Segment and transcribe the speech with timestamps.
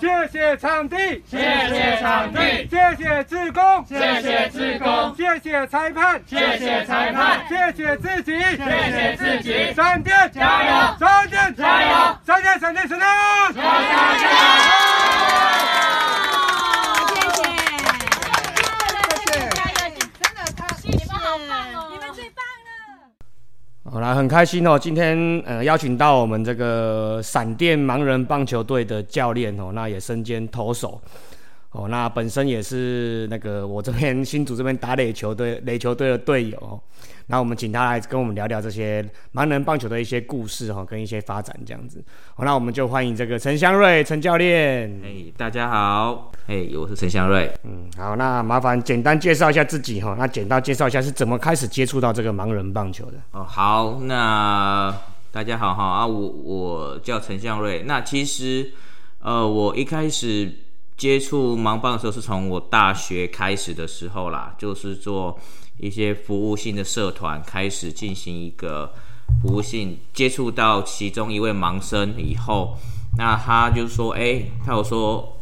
[0.00, 0.96] 谢谢场地，
[1.30, 1.38] 谢
[1.68, 13.06] 谢场地，谢谢志工，谢谢志工，谢谢裁判，谢谢裁判，谢谢自己，谢谢自己，闪电加油，闪电加油，闪电闪电闪电，
[13.54, 14.70] 加油加油！
[23.92, 24.78] 好啦，很开心哦！
[24.78, 31.00] 今天呃邀请到我们这个闪电盲人棒球队的教练哦，那也身兼投手
[31.72, 36.80] 哦，那本身也是那个我这边新组这边打垒球队垒球队的队友。
[37.30, 42.02] 那我们请他来跟我们聊聊这些盲人棒球的一些故事哈，跟一些发展这样子。
[42.34, 45.00] 好，那我们就欢迎这个陈香瑞陈教练。
[45.04, 47.48] 哎，大家好，哎，我是陈香瑞。
[47.62, 50.16] 嗯，好，那麻烦简单介绍一下自己哈。
[50.18, 53.18] 那简单介绍一下是怎么开始接触到这个盲人棒球的？
[53.30, 54.92] 哦，好，那
[55.30, 57.84] 大家好哈啊，我我叫陈香瑞。
[57.84, 58.72] 那其实
[59.20, 60.52] 呃，我一开始
[60.96, 65.38] 接触盲棒的时候是从我大学开始的时候啦，就是做。
[65.80, 68.92] 一些服务性的社团开始进行一个
[69.40, 72.76] 服务性接触到其中一位盲生以后，
[73.16, 75.40] 那他就说：“哎，他有说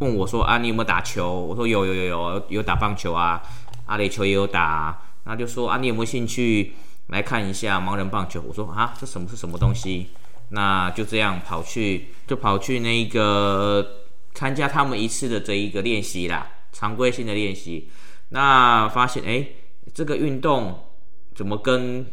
[0.00, 1.32] 问我说啊，你有没有打球？
[1.32, 3.40] 我说有有有有有打棒球啊，
[3.86, 5.00] 阿垒球也有打。
[5.24, 6.72] 那就说啊，你有没有兴趣
[7.06, 8.42] 来看一下盲人棒球？
[8.48, 10.08] 我说啊，这什么是什么东西？
[10.48, 13.86] 那就这样跑去就跑去那个
[14.34, 17.88] 参加他们一次的这一个练习啦，常规性的练习。”
[18.30, 19.46] 那发现哎，
[19.94, 20.86] 这个运动
[21.34, 22.06] 怎么跟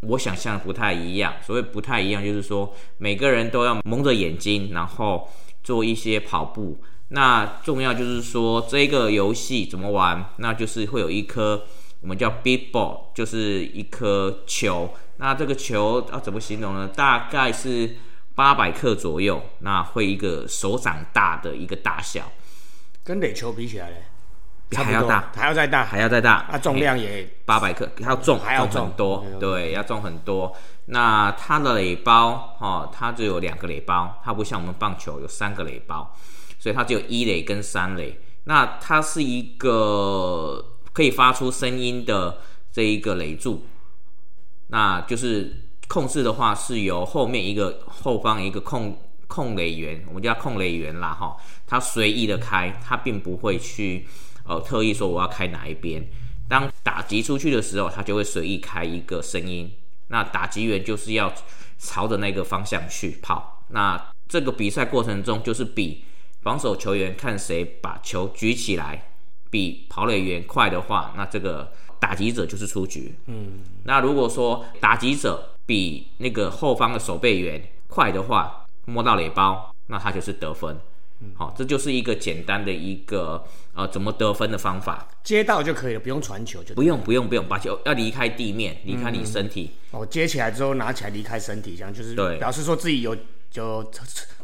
[0.00, 1.34] 我想象的不太一样？
[1.42, 5.28] 所谓不太一样，就是说每个人都要蒙着眼睛，然后
[5.62, 6.82] 做一些跑步。
[7.08, 10.24] 那重要就是说这个游戏怎么玩？
[10.38, 11.64] 那就是会有一颗
[12.00, 14.90] 我们叫 big ball，就是一颗球。
[15.16, 16.88] 那这个球要怎么形容呢？
[16.88, 17.96] 大概是
[18.34, 22.30] 八百克左右，那会一个手掌大的一个大小。
[23.02, 23.96] 跟垒球比起来呢
[24.78, 24.84] 呢？
[24.84, 26.46] 还要大，还要再大，还要再大。
[26.50, 29.26] 那重量也八百克，还要重，还要重很多。
[29.40, 30.56] 对，要重很多。
[30.86, 36.14] 那它的垒包，哈，它只有两个垒包，它不像我们棒球有三个垒包，
[36.58, 38.18] 所以它只有一垒跟三垒。
[38.44, 42.38] 那它是一个可以发出声音的
[42.72, 43.64] 这一个垒柱，
[44.68, 48.96] 那就是控制的话是由后面一个后方一个控
[49.26, 54.06] 控垒员，我们叫控垒员啦，哈，他随意的开，他并不会去。
[54.44, 56.06] 哦，特意说我要开哪一边，
[56.48, 59.70] 当打击出去的时候，他就会随意开一个声音。
[60.08, 61.32] 那打击员就是要
[61.78, 63.64] 朝着那个方向去跑。
[63.68, 66.04] 那这个比赛过程中，就是比
[66.42, 69.10] 防守球员看谁把球举起来，
[69.50, 73.14] 比跑垒员快的话，那这个打击者就是出局。
[73.26, 80.76] 嗯，那如果说打击者比那个后方的守备员快的话，摸到垒包，那他就是得分。
[81.34, 83.42] 好，这就是一个简单的一个
[83.74, 89.70] 呃怎么得分的方法，接到就可以了，不用传球就不用不用不用把球要离开地面，离开你身体。
[89.90, 93.16] 哦，接起来之后拿起来离开身体，这样就是对，表示说自己有
[93.50, 93.84] 就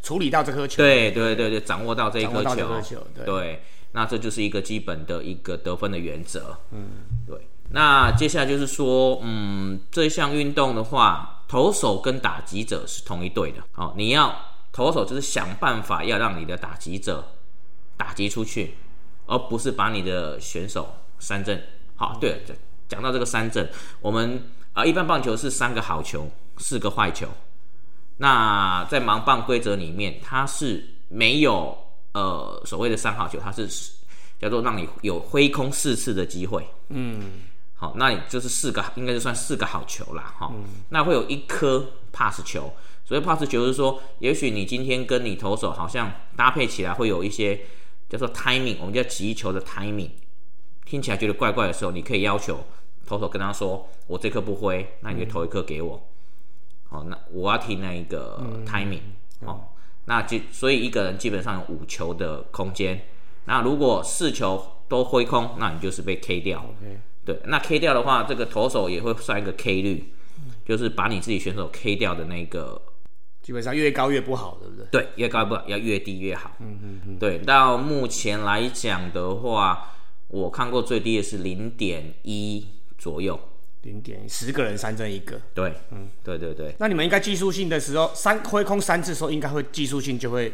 [0.03, 0.77] 处理到这颗球。
[0.77, 3.05] 对对对对，掌握到这一颗球。
[3.25, 3.61] 对，
[3.91, 6.57] 那这就是一个基本的一个得分的原则。
[6.71, 6.89] 嗯，
[7.25, 7.47] 对。
[7.71, 13.63] 那接下来就是说，嗯，这项运动的话，投手跟打击者是同一队的。
[13.71, 14.35] 好，你要。
[14.77, 17.27] 投手就是想办法要让你的打击者
[17.97, 18.75] 打击出去，
[19.25, 21.59] 而不是把你的选手三振。
[21.95, 22.43] 好，对，
[22.87, 23.67] 讲到这个三振，
[24.01, 24.39] 我们
[24.73, 26.29] 啊一般棒球是三个好球，
[26.59, 27.27] 四个坏球。
[28.17, 31.75] 那在盲棒规则里面，它是没有
[32.11, 33.67] 呃所谓的三好球，它是
[34.39, 36.63] 叫做让你有挥空四次的机会。
[36.89, 37.41] 嗯，
[37.73, 40.35] 好，那你就是四个，应该就算四个好球啦。
[40.37, 40.53] 哈，
[40.89, 41.83] 那会有一颗
[42.13, 42.71] pass 球。
[43.07, 47.61] 所以 pass 球是说，也许你今天跟你投手好像搭配起来会有一些
[48.09, 50.09] 叫做 timing，我们叫击球的 timing，
[50.85, 52.59] 听起来觉得怪怪的时候，你可以要求
[53.05, 56.05] 投手跟他说：“我这颗不挥，那你就投一颗给我。”
[56.91, 58.99] 好，那我要听那一个 timing。
[59.39, 59.69] 哦，
[60.03, 63.07] 那就所以一个人基本上有五球的空间。
[63.45, 66.65] 那如果四球都挥空，那你就是被 K 掉。
[67.23, 70.11] 对，那 K 掉的话，这个投手也会算一个 K 率，
[70.65, 72.81] 就是把你自己选手 K 掉的那个。
[73.47, 74.85] 基本上越高越不好，对不对？
[74.91, 76.51] 对，越高不好，要越低越好。
[76.59, 77.17] 嗯嗯嗯。
[77.17, 79.95] 对，到目前来讲的话，
[80.27, 82.67] 我看过最低的是零点一
[82.97, 83.39] 左右。
[83.83, 85.39] 零点十个人三针一个。
[85.53, 86.75] 对，嗯，对对对。
[86.77, 90.51] 那你们应该技术性的时候，三挥空三次的时候，应该会技术性就会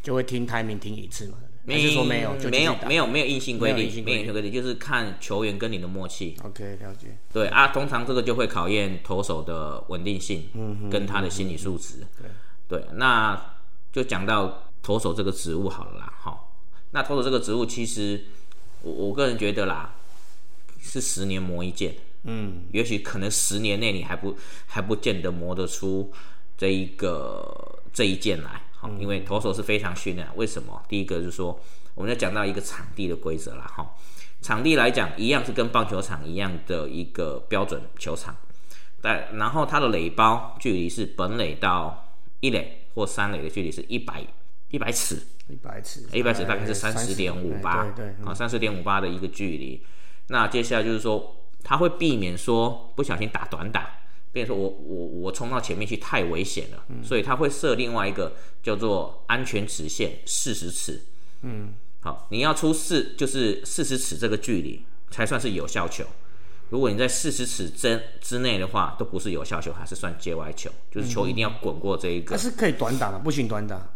[0.00, 1.38] 就会听台名听一次嘛？
[1.64, 2.32] 没是说没有？
[2.50, 6.36] 没有没有没有硬性规定，没有硬性规定，就是看球员跟你的默契。
[6.44, 7.16] OK，了解。
[7.32, 12.06] 对啊，通常这个就会考验投手的稳定性，嗯，跟他的心理素质。
[12.68, 13.54] 对对，那
[13.92, 14.64] 就讲到。
[14.80, 16.38] 投手这个职务好了啦，哈。
[16.92, 18.24] 那投手这个职务，其实
[18.80, 19.92] 我我个人觉得啦，
[20.80, 21.94] 是十年磨一剑。
[22.22, 24.34] 嗯，也许可能十年内你还不
[24.66, 26.10] 还不见得磨得出
[26.56, 30.26] 这一个这一剑来，好，因为投手是非常训练。
[30.36, 30.80] 为什么？
[30.88, 31.60] 第一个就是说，
[31.94, 33.94] 我们要讲到一个场地的规则啦，哈。
[34.40, 38.36] 场地来讲，一样是跟棒球场一样的一个标准球场，
[39.00, 44.24] 但然后它的垒包距离是本垒到一垒或三垒的距离是一百
[44.70, 47.84] 一百尺，一百尺，一百尺大概是三十点五八，
[48.24, 49.84] 啊，三十点五八的一个距离。
[50.28, 51.34] 那接下来就是说，
[51.64, 53.90] 它会避免说不小心打短打，
[54.46, 61.02] 说我我我冲到前面去太危险了，所以他会设另外一个叫做安全直线四十尺，
[61.42, 61.74] 嗯。
[62.00, 64.80] 好，你要出四就是四十尺这个距离
[65.10, 66.04] 才算是有效球。
[66.70, 70.70] 如果你在四十尺之之内的话，都不是有效球，还是算界外球。
[70.92, 72.36] 就是球一定要滚过这一个。
[72.36, 73.18] 它是可以短打吗？
[73.18, 73.90] 不行短打。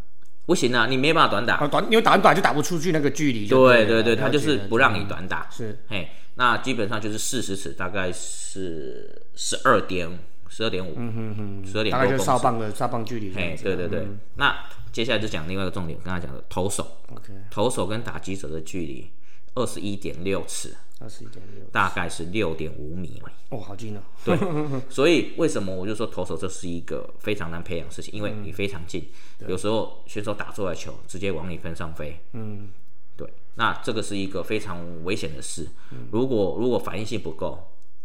[0.45, 1.55] 不行啊，你没办法短打。
[1.59, 3.47] 啊，短因为打短就打不出去那个距离。
[3.47, 5.49] 对对对，他就是不让你短打。
[5.49, 10.19] 是，嘿，那基本上就是四十尺，大概是十二点
[10.53, 13.33] 十二点五，嗯十二点大概就哨棒的哨棒距离。
[13.35, 14.07] 嘿，对对对，
[14.37, 14.55] 那。
[14.93, 19.11] 接下来就讲另外一个重点，刚才讲的投手，OK，，投手跟打击者的距离
[19.55, 23.19] 二十一点六尺，二十一点六，大概是六点五米
[23.49, 24.01] 哦，好近哦。
[24.23, 24.37] 对，
[24.91, 28.13] 所以为什么我就说投手这是一个非常难培养的事情？
[28.13, 29.09] 因为你非常近，
[29.49, 32.21] 有时候选手打出来球直接往你分上飞。
[32.35, 32.69] 嗯，
[33.17, 35.67] 对，那这个是一个非常危险的事。
[36.11, 37.59] 如果如果反应性不够，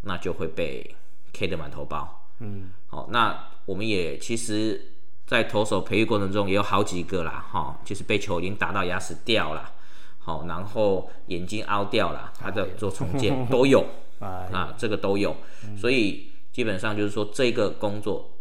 [0.03, 0.95] 那就会被
[1.33, 2.26] K 的满头包。
[2.39, 4.93] 嗯，好，那我们也其实。
[5.27, 9.73] 在投手培育过程中也有好几个啦，哈，就是被球已经打到牙齿掉了，
[10.19, 13.85] 好，然后眼睛凹掉了，他的做重建 都有
[14.21, 15.35] 啊，这个都有，
[15.77, 18.31] 所以基本上就是说这个工作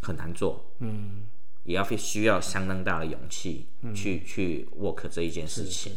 [0.00, 1.24] 很难做，嗯，
[1.64, 5.92] 也要需要相当大的勇气去去 work 这一件事情，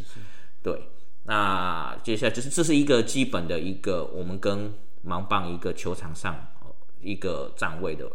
[0.64, 0.88] 对，
[1.26, 4.74] 那接下来就是这是一个基本的一个我们跟
[5.06, 6.48] 盲棒一个球场上
[7.04, 8.12] 一个站位的。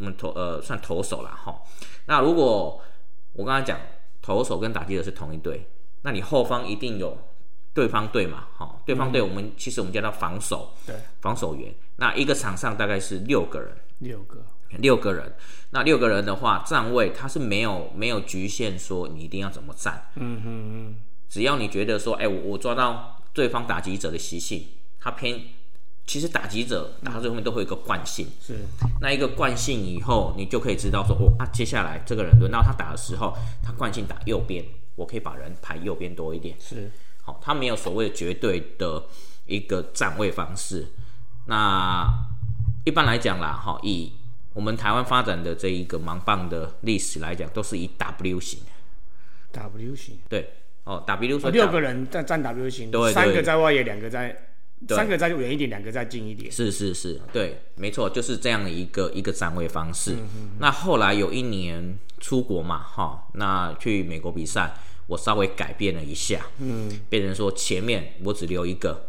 [0.00, 1.60] 我们投呃算投手了哈，
[2.06, 2.80] 那如果
[3.32, 3.76] 我刚才讲
[4.22, 5.68] 投手跟打击者是同一队，
[6.02, 7.18] 那你后方一定有
[7.74, 11.74] 对方队嘛，哈，对方队我们其实我们叫他防守，对，防守员。
[11.96, 14.36] 那一个场上大概是六个人，六个，
[14.78, 15.34] 六个人。
[15.70, 20.96] 那六个人的话，站位他是没有没有局限说你一定要怎么站，嗯哼嗯，
[21.28, 24.64] 只要你觉得说，哎，我我抓到对方打击者的习性，
[25.00, 25.40] 他偏。
[26.08, 28.54] 其实打击者打到最后面都会有一个惯性，是
[29.02, 34.64] 那一个惯性以后，你就可以知道说，哦，那接下来这个人轮到他打的时候，他惯性打右边，
[34.96, 36.90] 我可以把人排右边多一点，是
[37.22, 39.04] 好，他没有所谓绝对的
[39.44, 40.88] 一个站位方式。
[41.44, 42.10] 那
[42.86, 44.10] 一般来讲啦，哈，以
[44.54, 48.60] 我们台湾发展的这一个盲棒的历史来讲，都是以 W 型
[49.52, 50.54] ，W 型，对，
[50.84, 54.47] 哦，W 说六个人在站 W 型，对，三个在外野，两个在。
[54.88, 56.50] 三个再远一点，两个再近一点。
[56.52, 60.14] 是是是，对，没错，就是这样的一个一个站位方式。
[60.60, 64.72] 那后来有一年出国嘛，哈，那去美国比赛，
[65.08, 69.08] 我稍微改变了一下，嗯，变成说前面我只留一个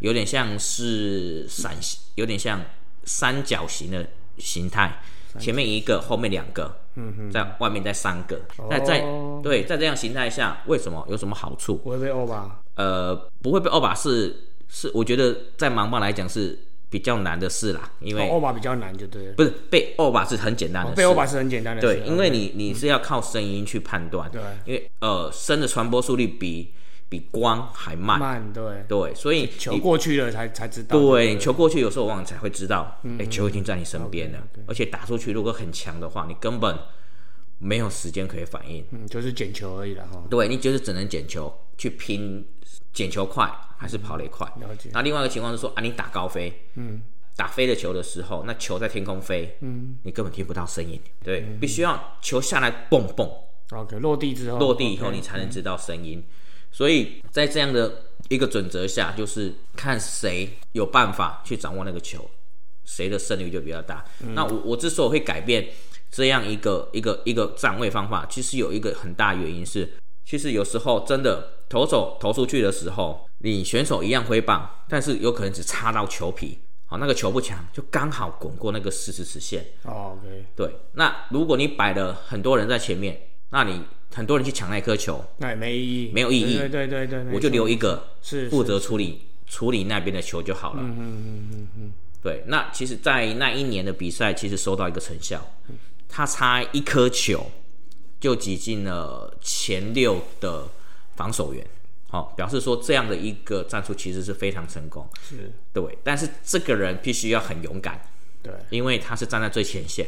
[0.00, 1.76] 有点像是伞，
[2.14, 2.60] 有点像
[3.04, 4.08] 三角形的
[4.38, 5.00] 形态，
[5.38, 8.40] 前面一个，后面两个，嗯哼，在外面再三个，
[8.70, 9.04] 在在
[9.42, 11.76] 对，在这样形态下，为什么有什么好处？
[11.76, 12.62] 不会被欧巴？
[12.76, 14.34] 呃，不会被欧巴是。
[14.68, 16.58] 是，我觉得在盲棒来讲是
[16.88, 19.34] 比较难的事啦，因为欧巴比较难就对了。
[19.34, 21.82] 不是被欧巴是很简单的，被欧巴是很简单的。
[21.82, 24.30] 对，因为你你是要靠声音去判断。
[24.30, 26.72] 对，因为呃声的传播速率比
[27.08, 28.18] 比光还慢。
[28.18, 28.84] 慢，对。
[28.88, 30.98] 对，所以球过去了才才知道。
[30.98, 36.76] 对，球过去有时候往往才会知道，哎，球已经在你身边了，而且打出去如果很强的话，你根本
[37.58, 38.84] 没有时间可以反应。
[38.90, 40.22] 嗯，就是捡球而已了哈。
[40.30, 42.46] 对，你就是只能捡球去拼。
[42.92, 44.88] 捡球快还是跑垒快了解？
[44.94, 47.02] 那另外一个情况是说啊，你打高飞，嗯，
[47.36, 50.98] 打飞的球的时候，那球在天空飞，嗯，你根本听不到声音。
[51.22, 53.30] 对，必须要球下来蹦蹦
[53.70, 56.24] ，OK，落地之后，落地以后你才能知道声音。
[56.72, 62.28] 所以在这样的一个准则下，就是看谁有办法去掌握那个球，
[62.86, 64.02] 谁的胜率就比较大。
[64.32, 65.68] 那我我之所以会改变
[66.10, 69.86] 这样一个一个一个站位方法，其实有一个很大原因是，
[70.24, 71.55] 其实有时候真的。
[71.68, 79.64] 投手投出去的时候，你选手一样挥棒，但是有可能只插到球皮，好，那个球不强，就刚好滚过那个四十尺线。
[79.82, 80.44] 哦，OK。
[80.54, 83.20] 对，那如果你摆了很多人在前面，
[83.50, 83.82] 那你
[84.14, 86.58] 很多人去抢那颗球，那也没意义，没有意义。
[86.58, 90.80] 对对对对，我就留一个，是负责处理处理那边的球就好了。
[90.82, 91.92] 嗯嗯嗯嗯嗯。
[92.22, 95.40] 对，那其实，在那一年的比赛，其实收到一个成效，
[96.08, 97.44] 他差一颗球。
[98.18, 100.66] 就挤进了前六的
[101.16, 101.66] 防守员，
[102.10, 105.98] 好、表示说这样的一个战术其实是非常成功，是，对。
[106.04, 108.00] 但是这个人必须要很勇敢，
[108.42, 110.06] 对，因为他是站在最前线，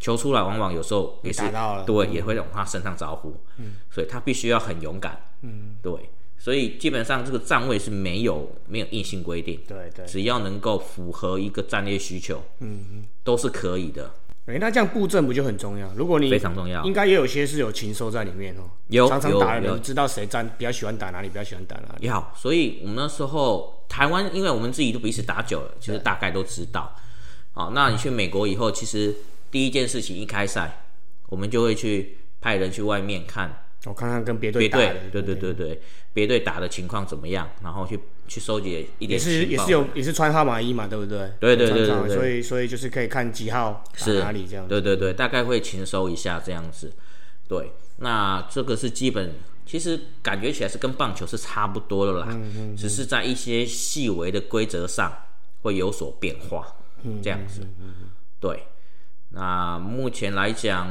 [0.00, 1.84] 球出来往往有时候也是打到了。
[1.84, 5.92] 对，也会往他身上招呼，嗯，所以他必须要很勇敢，嗯，对。
[6.36, 10.04] 所以基本上这个站位是没有没有硬性规定，对对。
[10.04, 14.12] 只要能够符合一个战略需求，嗯，都是可以的。
[14.46, 15.90] 哎，那这样布阵不就很重要？
[15.94, 18.62] 如果你非常重要应该也有些是有禽兽在里面哦。
[18.88, 22.08] 有常常打的人知道谁站比较喜欢打哪里，比较喜欢打哪里。
[22.08, 26.94] 好，所以我们那时候台湾，因为我们自己都彼此打久了，其实大概都知道。
[27.52, 29.16] 好，那你去美国以后，其实
[29.50, 30.84] 第一件事情一开赛，
[31.28, 35.80] 我们就会去派人去外面看我看看跟别队别队打的，，对对对对，
[36.12, 41.32] 别队打的情况怎么样，然后去去收集一也点情报是也是有也是穿号码衣嘛，对不对？
[41.40, 44.68] 对对对所以所以就是可以看几号打是哪里这样子。
[44.68, 46.92] 对对对，大概会勤收一下这样子。
[47.46, 49.34] 对，那这个是基本，
[49.66, 55.12] 其实感觉起来是跟棒球是差不多的啦，嗯只是在一些细微的规则上
[55.62, 56.66] 会有所变化，
[57.02, 57.60] 嗯这样子。
[58.40, 58.66] 对，
[59.30, 60.88] 那目前来讲，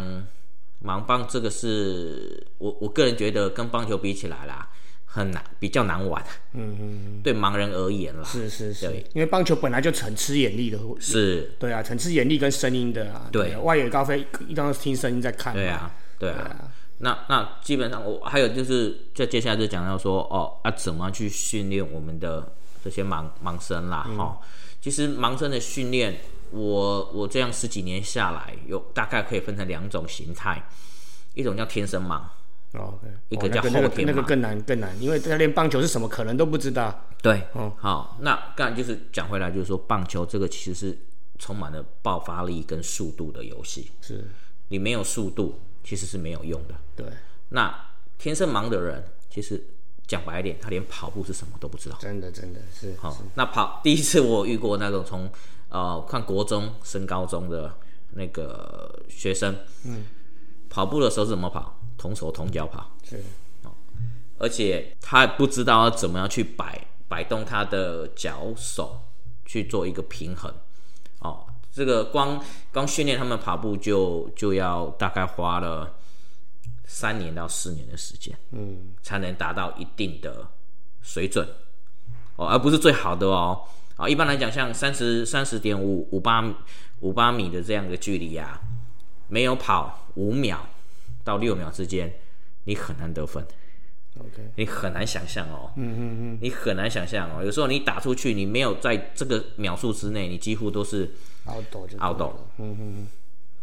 [0.83, 4.69] 盲棒这个是我我个人觉得跟棒球比起来啦，
[5.15, 6.23] 很难，比较难玩。
[6.53, 8.87] 嗯嗯，对盲人而言啦，是是是。
[8.87, 13.29] 对，因为棒球本来就很吃眼力的，是，对啊，很吃眼力跟声音的啊。
[13.31, 13.53] 对。
[13.53, 15.61] 啊外野高飞一定要听声音在看嘛。
[15.61, 16.71] 对啊，对啊。
[16.97, 24.39] 那那基本上我还有就是，就接下来就讲到说，哦，啊，怎么去训练我们的这些盲盲生啦，哈、
[24.81, 26.17] 其实盲生的训练，
[26.51, 30.63] 我我这样十几年下来，有大概可以分成两种形态，
[31.33, 32.21] 一种叫天生盲，
[32.73, 37.07] 哦，OK，一个叫哦那那个后天那个更难更难，因为他连棒球是什么可能都不知道。
[37.21, 40.97] 对，哦好，那刚才就是讲回来，就是说棒球这个其实是
[41.39, 44.27] 充满了爆发力跟速度的游戏，是，
[44.69, 46.75] 你没有速度其实是没有用的。
[46.95, 47.05] 对，
[47.49, 47.73] 那
[48.17, 49.63] 天生盲的人，其实
[50.07, 51.97] 讲白一点，他连跑步是什么都不知道。
[51.99, 52.95] 真的真的是。
[52.99, 55.29] 好、那跑第一次我遇过那种从
[55.69, 57.73] 呃看国中升高中的
[58.13, 60.03] 那个学生，嗯，
[60.69, 61.79] 跑步的时候是怎么跑？
[62.03, 63.15] 同手同脚跑，是。
[63.63, 63.71] 哦。
[64.37, 68.99] 而且他不知道要怎么样去摆摆动他的脚手
[69.45, 70.53] 去做一个平衡。
[71.19, 72.43] 哦，这个光
[72.73, 75.95] 光训练他们跑步就就要大概花了
[76.85, 80.45] 三年到四年的时间，嗯，才能达到一定的
[81.01, 81.47] 水准，
[82.35, 83.63] 哦，而不是最好的哦。
[83.95, 86.43] 啊，一般来讲，像三十三十点五五八
[86.99, 88.59] 五八米的这样的距离啊，
[89.29, 90.67] 没有跑五秒
[91.23, 92.13] 到六秒之间，
[92.65, 93.45] 你很难得分。
[94.19, 97.43] OK，你很难想象哦，嗯嗯嗯，你很难想象哦。
[97.43, 101.11] 有时候你打出去，你没有在这个秒数之内，你几乎都是
[101.45, 103.07] 凹斗就凹斗，嗯嗯嗯，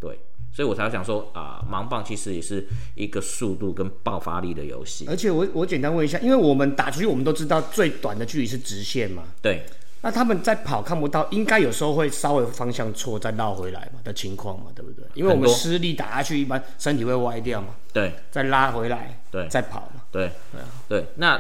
[0.01, 0.19] 对，
[0.53, 9.65] 所以我才想说啊、盲棒其实也是一个速度跟爆发力的游戏，而且我我简单问一下，因为我们打出去，我们都知道最短的距离是直线嘛，对，
[10.03, 15.05] 那他们在跑看不到，应该有时候会稍微方向错再绕回来嘛的情况嘛，对不对？
[15.15, 19.47] 因为我们施力打下去，一般身体会歪掉嘛，对，再拉回来，对。
[19.49, 20.31] 再跑嘛，对，
[20.89, 21.39] 对，那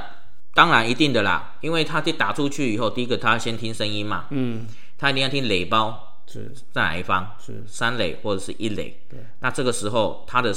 [0.53, 4.67] 当然一定的啦，因为他打出去以后，第一个他先听声音嘛，嗯，
[4.99, 6.53] 他一定要听垒包是。
[6.73, 7.65] 在哪一方，是。
[7.67, 9.01] 三垒或者是一垒。
[9.09, 10.55] 对，那这个时候他的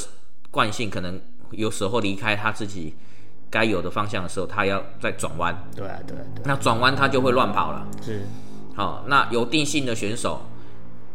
[0.51, 2.95] 惯性可能有时候离开他自己
[3.53, 5.55] 该有的方向的时候，他要再转弯。
[5.75, 7.87] 对啊对啊对啊，那转弯他就会乱跑了。
[8.01, 8.25] 是
[8.75, 10.41] 好、那有定性的选手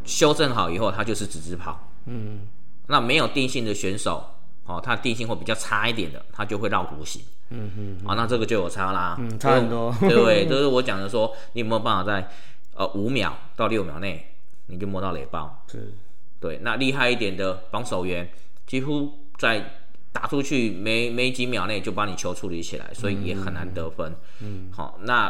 [0.04, 1.90] 修正好以后，他就是直直跑。
[2.06, 2.42] 嗯，
[2.86, 4.24] 那没有定性的选手，
[4.66, 7.20] 哦，他定性会比较差一点的，他就会绕弧形。
[7.50, 10.46] 嗯哼，啊、那这个就有差啦，嗯差很多对不对？
[10.46, 12.30] 就 是我讲的说，你有没有办法在
[12.74, 14.24] 呃五秒到六秒内，
[14.66, 15.64] 你就摸到雷包？
[15.66, 15.92] 是
[16.38, 18.30] 对，那厉害一点的防守员，
[18.68, 19.77] 几乎在
[20.12, 24.14] 打出去没没几秒内就把你球处理起来，所以也很难得分。
[24.40, 25.28] 嗯，好，那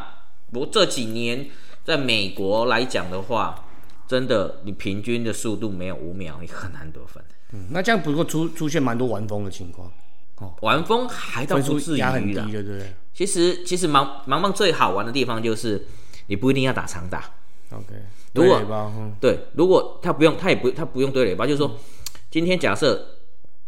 [0.52, 1.48] 不过这几年
[1.84, 3.66] 在美国来讲的话，
[4.06, 7.22] 真的你平均的速度没有五秒，你很难得分。
[7.52, 9.90] 嗯，那这样不过出出现蛮多玩风的情况，
[10.36, 12.46] 哦玩风还倒不至于压很低，啦。
[12.50, 15.86] 对不对其实其实盲盲棒最好玩的地方就是
[16.28, 17.24] 你不一定要打长打。
[17.70, 17.94] ？OK，
[18.32, 18.66] 如果对？
[18.70, 21.76] 嗯对，如果他不用，他也不他不用堆垒包，就是说，
[22.30, 23.17] 今天假设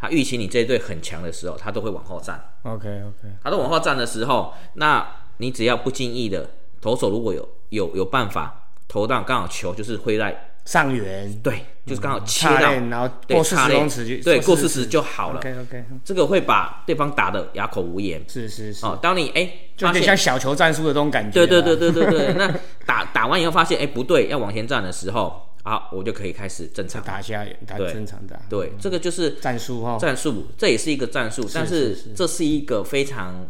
[0.00, 2.42] 他预期你这一队很强的时候，他都会往后站。
[2.62, 6.48] OK OK，他都往后站的时候，那你只要不经意的
[6.80, 11.32] 投手如果有有有办法投到刚好球就是挥在上缘。
[11.42, 15.38] 对，就是刚好切到，链然后对过四十公尺就对过40 40就好了。
[15.38, 18.22] OK OK，这个会把对方打的哑口无言。
[18.28, 21.46] 是是是，哦，当你哎就有点像小球战术的这种感觉。
[21.46, 22.52] 对对对，对对对，那
[22.86, 27.02] 打打完以后发现哎不对，要往前站的时候，好，我就可以开始正常。
[27.02, 27.92] 打下打对。
[27.92, 33.48] 正常打，对，这个就是战术哈，战术，这也是一个战术，但是这是一个非常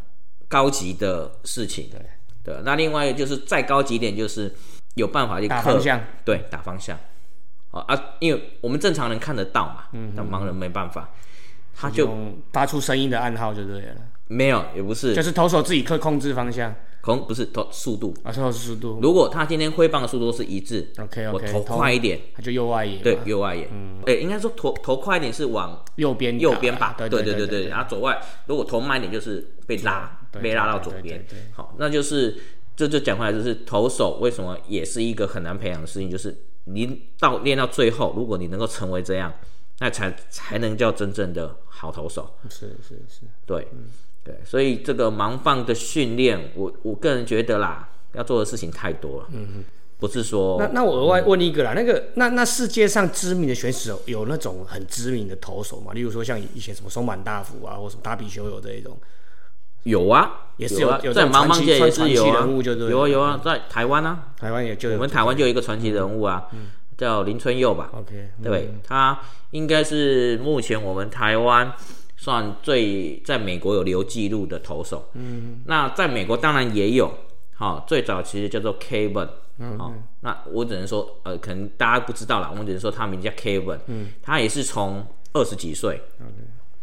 [0.48, 1.88] 高级的事情。
[1.90, 2.00] 对。
[2.42, 4.50] 对，那另外就是再高级一点，就是
[4.94, 6.98] 有办法去克打方向，对，打方向。
[7.70, 11.10] 哦啊，因为我们正常人看得到嘛，嗯，但盲人没办法，
[11.76, 12.10] 他就
[12.50, 15.14] 发出声音的暗号就对了，没有，也不是。
[15.14, 18.14] 就是投手自己可控制方向，控，不是投速度。
[18.22, 18.98] 啊，投手速度。
[19.02, 31.24] 如果他今天挥棒的速度是一致，OK 我投快一点，他就右外野，对，右外野，嗯，对，应该说投投快一点是往右边右边吧，对对对对对，然后左外如果投慢一点就是被拉，被拉到左边。
[31.52, 32.36] 好，那就是
[32.76, 39.32] 这就讲回来就是投手为什么也是一个很难培养的事情，就是你到练到最后，如果你能够成为这样，
[39.80, 43.66] 那才才能叫真正的好投手，是是是，对，
[44.22, 49.64] 对，所以这个盲放的训练，我我个人觉得啦，要做的事情太多了，嗯嗯，
[49.98, 55.92] 不是说那那我额外问一个啦，那个那那世界上知名的选手有那种很知名的投手吗？
[55.94, 58.98] 例如说像以前什么松坂大辅啊，或什么大比修有这一种，
[59.84, 62.46] 有啊，也是有啊在盲棒这种传奇界也是有啊
[62.90, 66.46] 有啊有啊，在台湾啊，台湾也就我们台湾就有一个传奇人物啊，
[66.98, 68.44] 叫林春佑吧，OK，嗯。
[68.44, 69.18] 对，他
[69.52, 71.72] 应该是目前我们台湾
[72.20, 75.08] 算最在美国有留记录的投手。
[75.14, 77.10] 嗯，那在美国当然也有，
[77.54, 79.26] 好、最早其实叫做 Kevin。
[79.78, 83.78] 好、那我只能说，呃，可能大家不知道啦，我们只能说他名叫 Kevin。
[83.86, 85.98] 嗯，他也是从二十几岁，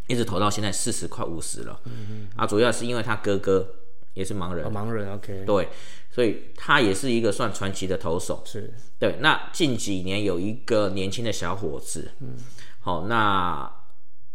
[0.08, 1.80] 一直投到现在四十快五十了。
[1.86, 3.68] 嗯啊，主要是因为他哥哥
[4.16, 5.70] 也是盲人，哦盲人 OK，对，
[6.10, 8.42] 所以他也是一个算传奇的投手。
[8.44, 12.36] 是对，那近几年有一个年轻的小伙子，嗯，
[12.80, 13.72] 好、那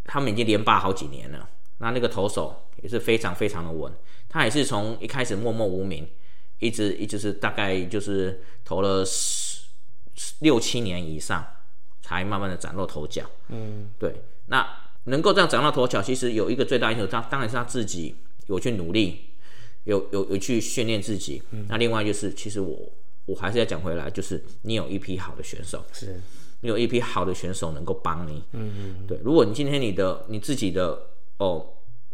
[0.05, 1.49] 他们已经连霸好几年了。
[1.79, 3.93] 那那个投手也是非常非常的稳，
[4.29, 6.09] 他也是从一开始默默无名，
[6.61, 9.65] 一直一直是大概就是投了十
[10.41, 11.45] 六七年以上，
[12.01, 13.29] 才慢慢的崭露头角。
[13.49, 14.65] 嗯，对，那
[15.05, 18.15] 能够这样崭露头角，其实有一个最大因素，他当然是他自己
[18.47, 19.31] 有去努力，
[19.83, 21.43] 有有有去训练自己。
[21.69, 22.93] 那另外就是，其实我
[23.25, 26.21] 我还是要讲回来，就是你有一批好的选手，是
[26.63, 28.43] 你有一批好的选手能够帮你。
[28.53, 29.21] 嗯嗯，对。
[29.23, 30.99] 如果你今天你的你自己的
[31.37, 31.67] 哦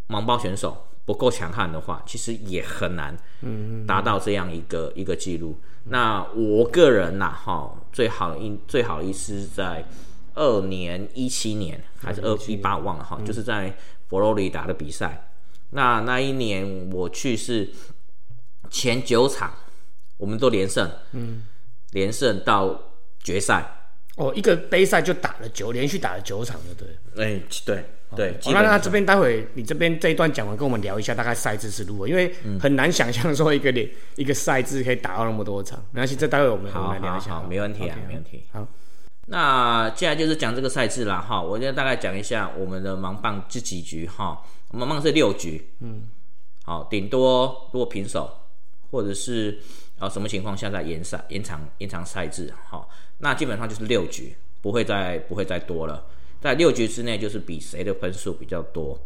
[0.09, 5.57] 盲包选手不够强悍的话，其实也很难嗯达到这样一个一个记录。
[5.85, 9.87] 那我个人呐，哈，最好的一最好的一次是在
[10.35, 13.75] 二年一七年还是二一八，忘了哈，就是在
[14.09, 15.31] 佛罗里达的比赛。
[15.71, 17.71] 那那一年我去是
[18.71, 19.53] 前九场，
[20.17, 21.43] 我们都连胜，嗯，
[21.93, 22.81] 连胜到
[23.23, 23.75] 决赛。
[24.19, 26.95] 哦，一个杯赛就打了九，连续打了九场，就对了。
[27.17, 27.85] 哎、对
[28.17, 35.79] 对，基哦，本那那这边待会你这边这一段讲完，跟我们聊一下大概赛制是如何，因为很难想象说一个连 一个赛制可以打到那么多场。
[35.93, 37.31] 没关系，这待会我们我好们来聊一下。
[37.31, 38.45] 好好，没问题啊 OK，没问题。
[38.53, 38.67] 好，
[39.27, 46.03] 那接下来就是讲这个赛制啦，哈，我现在大概讲一下我们的盲棒这几局哈，盲棒是六局，嗯，
[46.65, 48.31] 好，顶多如果平手，
[48.91, 49.59] 或者是
[49.99, 52.87] 啊什么情况下再延赛延长延长赛制，哈，
[53.19, 56.05] 那基本上就是六局，不会再不会再多了，
[56.41, 58.99] 在六局之内就是比谁的分数比较多。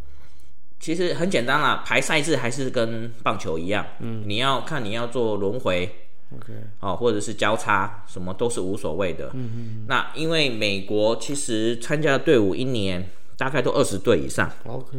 [0.78, 5.88] 其实很简单啦，排赛制还是跟棒球一样，嗯，你要看你要做轮回
[6.34, 9.30] ，OK，哦，或者是交叉，什么都是无所谓的。
[9.34, 9.84] 嗯嗯。
[9.86, 14.98] 那因为美国其实参加的队伍一年大概都二十队以上，OK，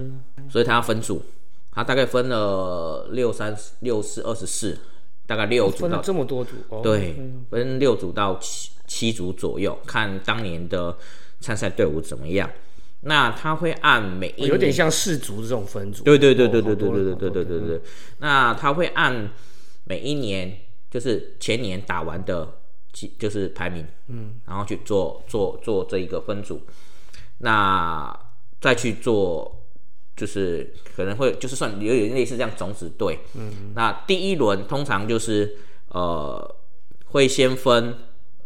[0.50, 1.22] 所以他要分组，
[1.74, 4.80] 他大概分了六三六四二十四，
[5.26, 7.16] 大概六组到分了这么多组，哦、对，
[7.50, 10.98] 分六组到七七组左右，看当年的
[11.40, 12.50] 参赛队伍怎么样。
[13.02, 16.04] 那他会按每一年有点像氏族这种分组。
[16.04, 17.46] 对对对对哦对对对对对对。
[17.46, 17.82] 对对。
[18.20, 19.30] 那他会按
[19.86, 20.58] 每一年
[20.92, 22.60] 就是前年打完的
[23.18, 26.62] 就是排名，嗯，然后去做做做这一个分组，
[27.40, 28.14] 那
[28.60, 29.60] 再去做。
[30.16, 35.56] 就是可能会就是算有点类似这样种子队，嗯，那第一轮通常就是
[35.90, 36.56] 呃
[37.06, 37.96] 会先分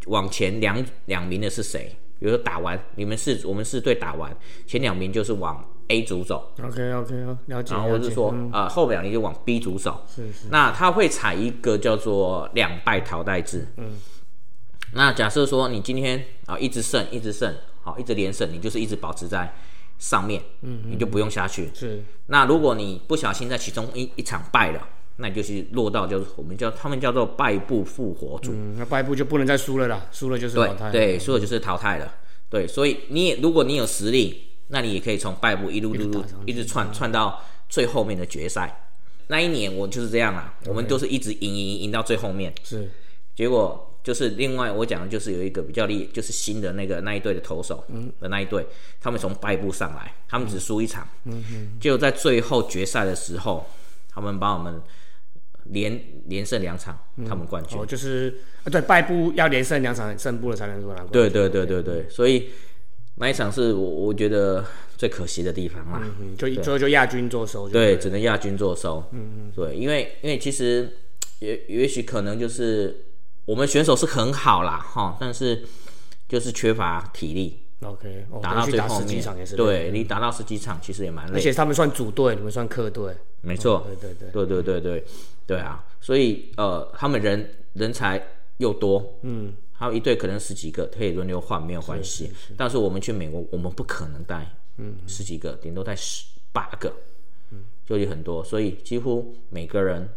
[0.05, 7.43] 往前两两名的是谁，比如说打完你们是我们四队打完前两名就是往 A 组走，OK OK，了解。
[7.45, 10.05] 了解然后或者是说，嗯呃，后两名就往 B 组走。
[10.13, 13.67] 是是那他会采一个叫做两败淘汰制。
[13.77, 13.97] 嗯。
[14.93, 19.53] 那假设说你今天啊、一直胜，一直胜，好，一直连胜，你就是一直保持在
[19.99, 21.69] 上面，嗯，你就不用下去。
[21.73, 28.51] 是那如果你不小心在其中一一场败了，那你就是落到就是我们叫他们叫做败部复活组。
[28.53, 30.91] 嗯，那败部就不能再输了啦，输了就是淘汰。
[30.91, 32.13] 对对，输了就是淘汰了。
[32.49, 38.83] 对，所以你也如果你有实力，那你也可以从败部一路路路一直窜窜到最后面的决赛。
[39.27, 42.89] 那一年我就是这样啦，我们都是一直赢赢赢赢到最后面，是
[43.35, 47.83] 结果就是另外我讲的就是有一个比较厉，就是新的那个那一队的投手
[48.21, 48.65] 的那一队，
[49.01, 51.05] 他们从败部上来，他们只输一场，
[51.77, 53.67] 就在最后决赛的时候，
[54.09, 54.81] 他们把我们
[55.65, 57.77] 连连胜两场，他们冠军。
[57.77, 61.11] 哦，就是啊对，败部要连胜两场，胜部了才能够拿冠军。
[61.11, 62.47] 对对对对对，所以
[63.15, 64.63] 那一场是我我觉得
[64.95, 66.01] 最可惜的地方啦。
[66.21, 67.67] 嗯，就最后就亚军做收。
[67.67, 69.03] 对，只能亚军做收。
[69.11, 70.89] 嗯嗯，对，因为因为其实
[71.39, 73.03] 也也许可能就是
[73.47, 75.63] 我们选手是很好啦，哈，但是
[76.27, 77.63] 就是缺乏体力。
[77.81, 79.23] OK，哦打到最后面
[79.55, 83.15] 对你打到十几场其实也蛮累，而且他们算组队，你们算客队。
[83.41, 85.05] 没错，对对对，对对对对。
[85.45, 88.21] 对啊，所以呃，他们人人才
[88.57, 92.33] 又多，嗯，还有一队可能十几个可以轮流换，没有关系。
[92.57, 96.93] 但是我们去美国，我们不可能带，嗯，十几个，顶多带十八个，
[97.51, 100.09] 嗯，就有很多，所以几乎每个人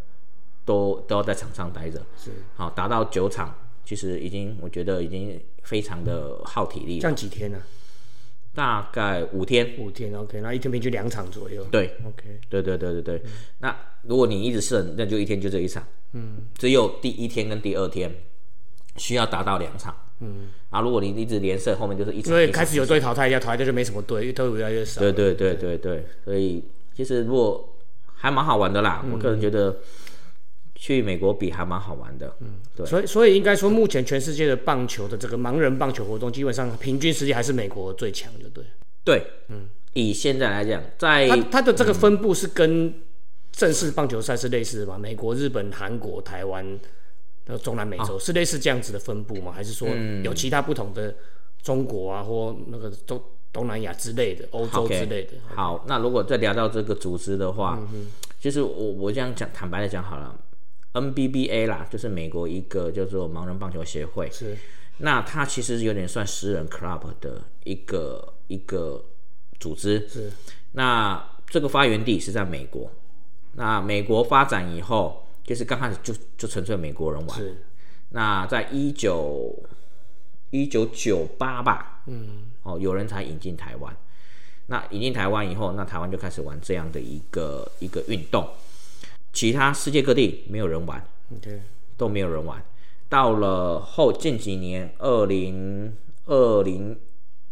[0.70, 2.30] 都都要在场上待着，是。
[2.54, 3.52] 好打到九场，
[3.84, 7.60] 其实已经我觉得已经非常的耗体力了，这样几天呢？
[8.54, 11.64] 大概五天，五天 OK，那一天平均两场左右。
[11.72, 13.22] 对，OK，对对对对对，
[13.58, 18.12] 那如果你一直胜，那就一天就这一场，嗯，只有第一天跟第二天
[18.96, 22.32] 需要达到两场，嗯，啊，如果你一直连胜，后面就是一场。
[22.32, 25.00] 因为开始有队淘汰掉，淘汰掉就没什么队，因为队伍越来越少。
[25.00, 25.78] 对对对对。
[25.78, 26.62] 对，所以
[26.94, 27.76] 其实如果
[28.14, 29.76] 还蛮好玩的啦，我个人觉得
[30.82, 38.64] 去美国比还蛮好玩的，嗯，对，所以，所以应该说，目前全世界的棒球的这个盲人棒球活动，基本上平均实力还是美国最强，就对。
[39.04, 42.94] 对，嗯，以现在来讲，在它它的这个分布是跟
[43.52, 44.96] 正式棒球赛是类似的吗？
[44.96, 46.66] 美国、日本、韩国、台湾、
[47.44, 49.52] 呃中南美洲、是类似这样子的分布吗？
[49.52, 49.86] 还是说
[50.24, 51.14] 有其他不同的
[51.62, 55.32] 中国啊，或那个东东南亚之类的、欧洲之类的？
[55.54, 57.78] 好，那如果再聊到这个组织的话，
[58.40, 60.34] 其实我我这样讲，坦白的讲好了
[60.92, 64.56] ，NBBA 啦，就是美国一个叫做盲人棒球协会，是。
[64.98, 69.04] 那它其实有点算私人 club 的一个一个
[69.58, 70.08] 组织。
[70.08, 70.30] 是。
[70.72, 72.90] 那这个发源地是在美国，
[73.54, 77.38] 那美国发展以后，就是刚开始就就纯粹美国人玩。
[77.38, 77.64] 是。
[78.10, 79.56] 那在一九
[80.50, 83.96] 一九九八吧，嗯，哦，有人才引进台湾。
[84.66, 88.48] 那引进台湾以后，那台湾就开始玩这样的一个一个运动，
[89.32, 91.04] 其他世界各地没有人玩
[91.36, 91.62] ，OK，
[91.96, 92.62] 都没有人玩。
[93.08, 96.98] 到了后近几年，二零二零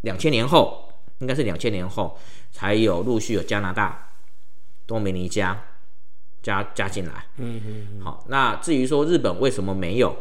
[0.02, 2.18] 两千年后，应该是两千年后，
[2.52, 4.10] 才有陆续有加拿大、
[4.86, 5.60] 多米尼加
[6.42, 7.26] 加加进来。
[7.36, 8.00] 嗯嗯。
[8.00, 10.16] 好，那至于说日本为什么没有？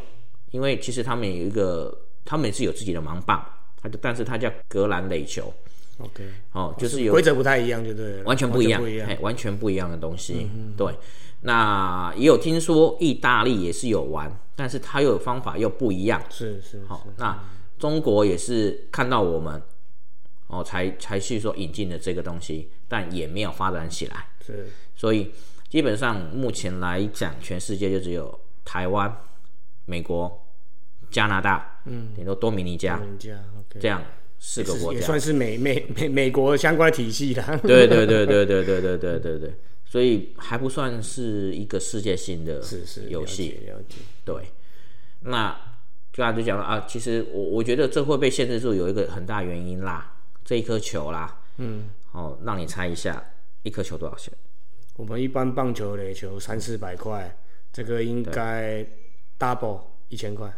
[0.52, 3.46] 因为其实他们有一个，他们是有自己的盲棒，
[3.82, 5.54] 它就但是它叫格兰垒球，
[5.99, 8.81] OK，哦，就是有规则不太一样，就对了，完全不一样，
[9.21, 9.89] 完全不一样。
[9.89, 10.49] 的东西。
[10.75, 10.93] 对，
[11.41, 16.21] 那也有听说意大利也是有玩，但是它又有方法又不一样。
[16.29, 17.43] 是是好是，那
[17.79, 19.62] 中国也是看到我们，
[20.47, 24.27] 哦，才才去说引进的这个东西，但也没有发展起来。
[24.45, 24.67] 是。
[24.95, 25.31] 所以
[25.69, 29.12] 基本上目前来讲，全世界就只有台湾、
[29.86, 30.45] 美国、
[31.10, 33.01] 加拿大，嗯，顶多多米尼加
[33.79, 34.03] 这样
[34.39, 35.00] 四个国家。
[35.00, 37.60] 也算是美美美美国相关的体系啦。
[37.63, 39.54] 对对对对对对对对对对，
[39.86, 43.60] 所以还不算是一个世界性的是是游戏。
[43.65, 43.95] 了解。
[44.23, 44.36] 对，
[45.21, 45.56] 那
[46.13, 53.23] 刚才就讲了啊，其实我我觉得这会被限制住，有一个很大原因啦，这一颗球啦，嗯，哦，让你猜一下，
[53.63, 54.34] 一颗球多少钱？
[54.95, 57.38] 我们一般棒球垒球三四百块，
[57.71, 58.84] 这个应该
[59.38, 60.52] double 一千块，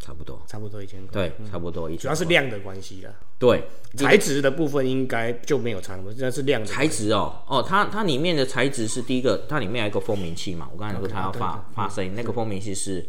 [0.00, 1.10] 差不多，差不多一千块。
[1.12, 2.08] 对，差不多一千主。
[2.08, 3.64] 要是量的关系啦，对。
[3.96, 6.66] 材质的部分应该就没有差那么，这是量的。
[6.66, 13.06] 材质哦，哦，它它里面的材质是第一个，它里面有一个蜂鸣器嘛，我刚才说它要发发声音，那个蜂鸣器是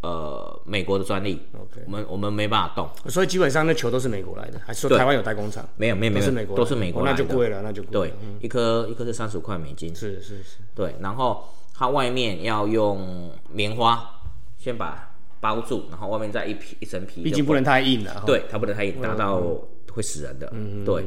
[0.00, 1.40] 呃美国的专利。
[1.54, 2.88] OK 我们我们没办法动。
[3.10, 5.68] 所以基本上那球都是美国来的，还是说台湾有代工厂？
[5.76, 14.20] 没有没有没有，都是美国的，都是美国那就贵了，那就贵对。，一颗一颗是三十五块美金，是是是，对，然后它外面要用棉花
[14.58, 15.11] 先把
[15.42, 18.14] 包住，然后外面再一皮一层皮，毕竟不能太硬了。
[18.14, 19.42] 哈，对，它不能太硬，打到
[19.90, 20.48] 会死人的。
[20.54, 21.04] 嗯对，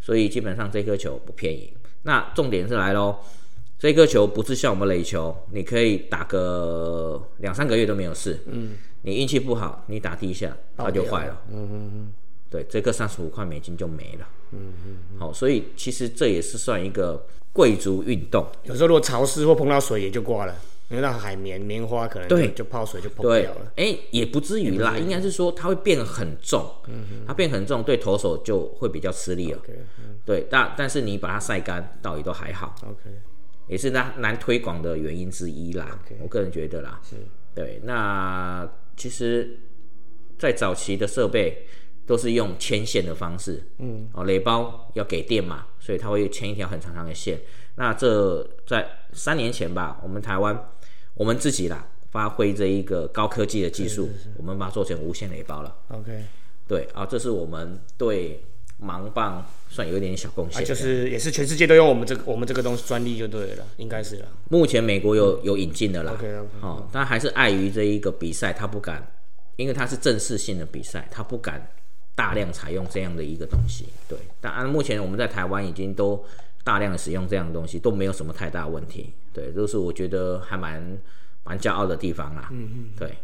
[0.00, 1.72] 所以基本上这颗球不便宜。
[2.02, 3.16] 那重点是来喽，
[3.78, 8.40] 这颗球不是像我们垒球，你可以打个两三个月都没有事。
[8.46, 8.72] 嗯，
[9.02, 11.40] 你运气不好，你打第一下它就坏了。
[11.52, 12.12] 嗯嗯嗯。
[12.50, 14.28] 对，这个三十五块美金就没了。
[14.50, 15.18] 嗯嗯。
[15.18, 18.44] 好，所以其实这也是算一个贵族运动。
[18.64, 20.54] 有时候如果潮湿或碰到水也就挂了，
[20.88, 26.64] 因为那海绵棉花可能就对就泡水就碰对掉了。，哎，也不至于啦，应该是说它会变很重，
[27.26, 29.60] 它变很重，对投手就会比较吃力了。
[30.24, 33.10] 对，但但是你把它晒干，倒也都还好，OK，
[33.66, 35.98] 也是难难推广的原因之一啦。
[36.20, 37.16] 我个人觉得啦，是
[37.54, 37.80] 对。
[37.82, 39.58] 那其实
[40.38, 41.66] 在早期的设备
[42.06, 47.40] 都是用牵线的方式，嗯，哦，垒包要给电嘛，所以它会牵一条很长长的线。
[47.78, 50.58] 那这在三年前吧，我们台湾
[51.16, 55.74] 我们自己啦，发挥这一个高科技的技术，我们把它做成无线雷包了。
[55.88, 56.22] OK，
[56.68, 58.40] 对啊，这是我们对
[58.80, 64.28] 盲棒算有一点点小贡献、啊，就是也是全世界都用我们这个我们这个东西专利就对了，应该是了。
[64.50, 69.04] 目前美国有有引进的啦 OK，OK 哦，但还是碍于这一个比赛，他不敢，
[69.56, 71.66] 因为它是正式性的比赛，他不敢
[72.14, 73.86] 大量采用这样的一个东西。
[74.06, 76.22] 对，但按目前我们在台湾已经都
[76.66, 79.14] 大量的使用这样的东西，都没有什么太大问题。
[79.32, 80.98] 对，这是我觉得还蛮
[81.44, 82.48] 蛮骄傲的地方啦。
[82.50, 83.14] 嗯嗯，对。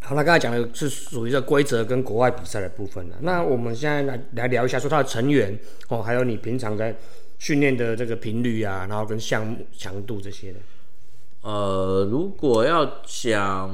[0.00, 3.16] 好，那刚才讲的是属于这规则跟国外比赛的部分了。
[3.20, 5.56] 那我们现在来来聊一下，说它的成员
[5.88, 6.96] 哦，还有你平常在
[7.38, 10.58] 训练的这个频率啊，然后跟项目强度这些的。
[11.42, 13.70] 呃，如果要讲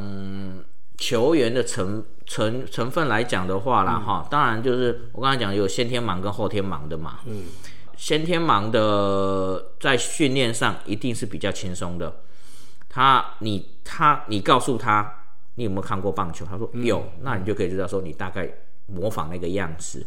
[0.97, 7.21] 球员的成成成分来讲的话啦，哈、当然就是我刚才讲有先天盲跟后天盲的嘛。
[7.27, 7.45] 嗯，
[7.99, 12.21] 先天盲的在训练上一定是比较轻松的。
[12.89, 16.47] 他你他你告诉他你有没有看过棒球？
[16.47, 18.49] 他说有，那你就可以知道说你大概
[18.87, 20.07] 模仿那个样子。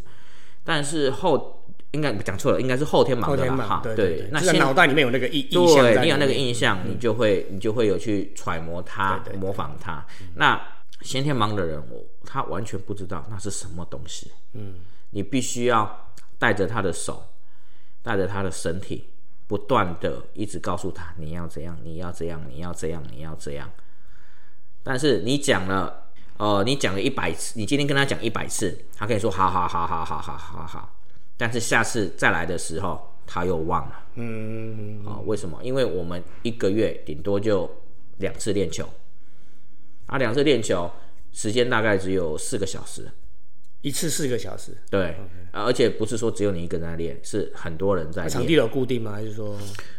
[0.64, 3.80] 但是后应该讲错了，应该是后天盲的啦哈。
[3.82, 10.04] 对对，那先脑袋里面有那个印印象对，你有那个印象，你就会你就会有去揣摩它，对对对模仿他。
[10.36, 10.58] 那
[11.02, 14.30] 先天盲的人，我他完全不知道那是什么东西。
[14.54, 14.76] 嗯，
[15.10, 17.22] 你必须要带着他的手，
[18.02, 19.08] 带着他的身体，
[19.46, 23.70] 不断的一直告诉他你要怎样，你要这样，你要这样，你要这样。
[24.82, 30.96] 但是你讲了，呃，你讲了一百次，你今天跟他讲一百次，他可以说好好好好好好好好，
[31.36, 34.00] 但是下次再来的时候，他又忘了。
[34.14, 35.58] 嗯，哦，为什么？
[35.62, 37.70] 因为我们一个月顶多就
[38.18, 38.88] 两次练球，
[40.06, 40.90] 啊，两次练球
[41.30, 43.08] 时间大概只有四个小时，
[43.82, 45.16] 一次四个小时，对，
[45.50, 48.30] 啊而且不是说只有你一个人在练，是很多人在练。
[48.30, 49.12] 场地有固定吗？
[49.12, 49.56] 还是说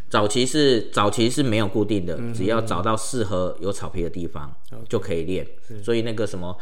[0.10, 4.54] 早期是早期是没有固定的，只要找到适合有草皮的地方
[4.88, 5.46] 就可以练。
[5.84, 6.56] 所以那个什么，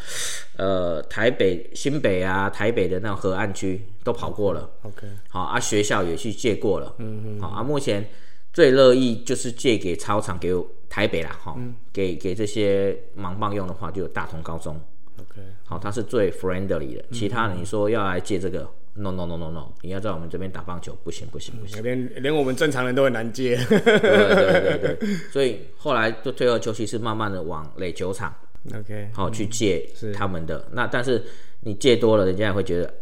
[0.57, 4.69] 呃，台北、新北啊，台北的那种河岸区都跑过了。
[4.83, 5.05] OK？
[5.29, 8.09] 好啊，学校也去借过了，嗯嗯，好啊，目前
[8.53, 10.51] 最乐意就是借给操场，给
[10.89, 11.55] 台北啦，哈、
[11.93, 14.79] 给给这些盲棒用的话，就有大同高中，
[15.21, 23.55] OK，好，他是最 friendly 的，其他的你说要来借这个，no no no no no，你要在我们这边打棒球，不行不行不行，那边连我们正常人都很难借。
[23.65, 28.33] 对对对对， 所以后来就退而求其次，慢慢的往垒球场
[28.73, 31.23] ，OK，好、去借他们的，那但是
[31.61, 32.93] 你借多了，人家也会觉得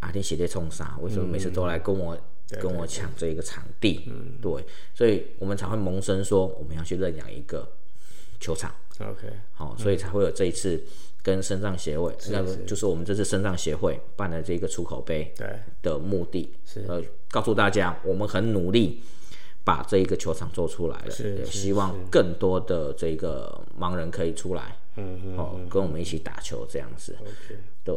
[0.00, 0.96] 啊，你写在冲啥？
[1.00, 2.16] 为什么每次都来跟我、
[2.60, 4.04] 跟我抢这一个场地？
[4.06, 7.66] 嗯，对，所以我们才会萌生说我们要去认养一个
[8.38, 10.82] 球场，OK，好、所以才会有这一次
[11.22, 15.46] 跟肾脏协会，那个就是我们这次肾脏协会办的这个出口杯对，
[15.82, 16.84] 的目的，是。
[16.88, 19.02] 呃，告诉大家我们很努力。
[19.64, 27.16] 把这一个球场做出来了，对是是希望更多的这个盲人可以出来，嗯嗯哦，跟我们一起打球这样子。
[27.84, 27.94] 对，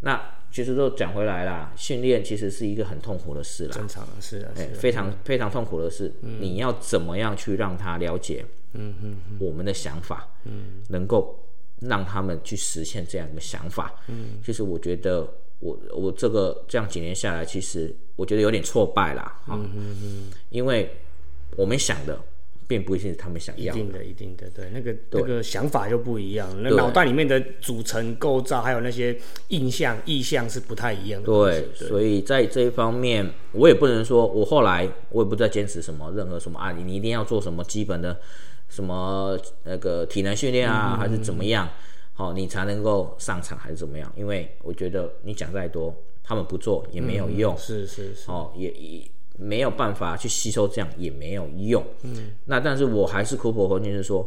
[0.00, 0.18] 那
[0.50, 6.10] 其实都讲回来啦，训练其实是一个很痛苦的事啦，正常啊，是啊，哎、啊，非常非常痛苦的事。
[6.22, 11.38] 你要怎么样去让他了解，嗯嗯，我们的想法，嗯，能够
[11.80, 15.28] 让他们去实现这样一个想法，嗯，其实我觉得
[15.60, 20.90] 我我这个这样几年下来，其实我觉得有点挫败啦，哈、嗯嗯因为
[21.56, 22.18] 我们想的
[22.66, 23.78] 并不一定是他们想要的。
[23.78, 31.26] 一定的，一定的，对，那个那个想法就不一样，那脑袋里面的组成构造，还有那些印象、意象是不太一样的。
[31.26, 38.18] 对，所以在这一方面，我也不能说，我后来我也不再坚持什么任何什么啊，你你一定要做什么基本的
[38.72, 41.68] 什么那个体能训练啊，还是怎么样，
[42.14, 44.10] 好、你才能够上场还是怎么样？
[44.16, 51.84] 因为我觉得你讲再多，他们不做也没有用，是是是，哦，也也没有办法去吸收，这样也没有用。
[52.00, 54.26] 嗯，那但是我还是苦口婆心是说，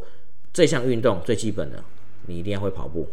[0.53, 1.83] 这项运动最基本的，
[2.27, 3.09] 你一定要会跑步，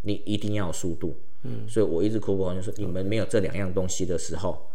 [0.00, 1.14] 你一定要有速度。
[1.42, 4.70] 嗯，所以我一直苦口婆心说，你们没有这两样东西的时候，